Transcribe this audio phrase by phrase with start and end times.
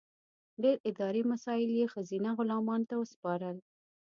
[0.63, 3.57] ډېر اداري مسایل یې ښځینه غلامانو ته وسپارل.